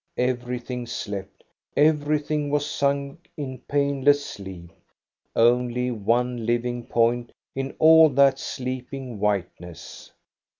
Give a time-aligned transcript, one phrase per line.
[0.17, 1.43] Every thing slept,
[1.77, 4.71] everything was sunk in painless sleep;
[5.35, 10.11] only one living point in all that sleeping whiteness.